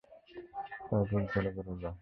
[0.87, 1.89] তাই বুকজ্বলা বেড়ে যায়।